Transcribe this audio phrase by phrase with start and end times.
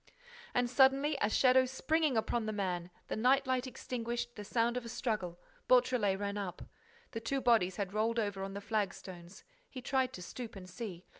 [0.55, 4.83] And, suddenly, a shadow springing upon the man, the night light extinguished, the sound of
[4.83, 6.63] a struggle—Beautrelet ran up.
[7.11, 9.43] The two bodies had rolled over on the flagstones.
[9.69, 11.05] He tried to stoop and see.